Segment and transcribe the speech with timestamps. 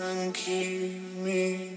[0.00, 1.76] and keep me.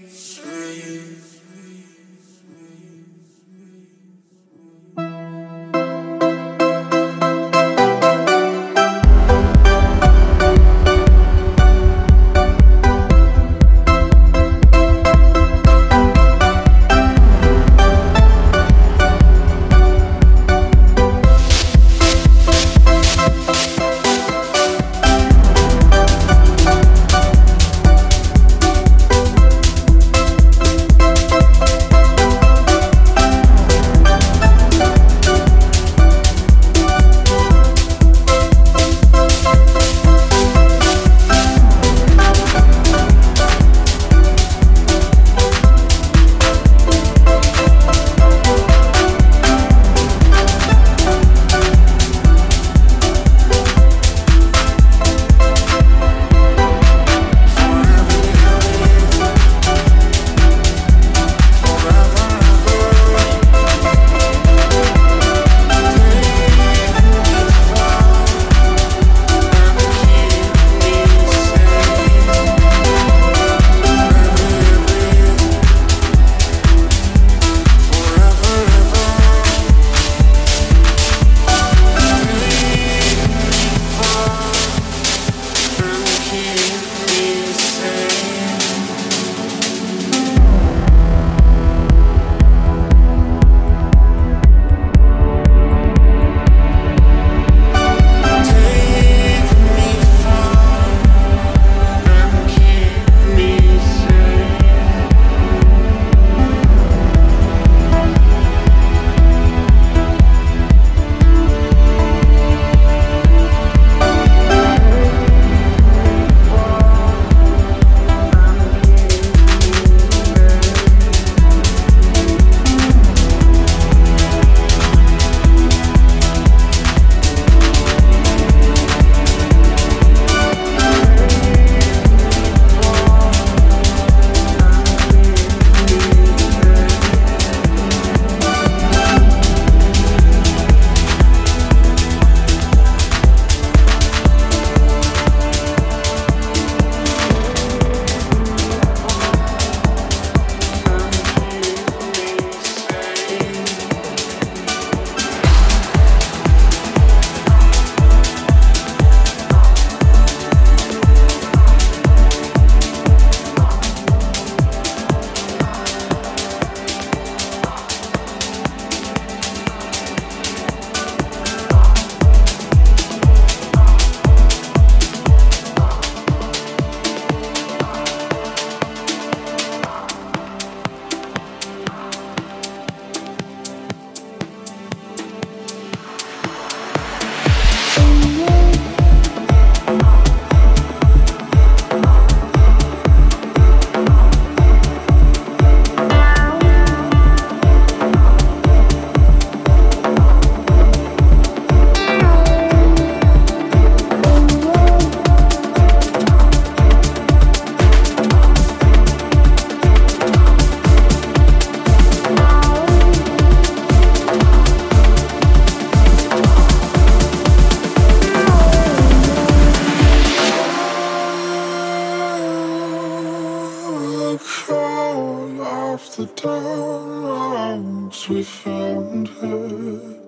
[224.44, 230.23] call after dogs, we found her.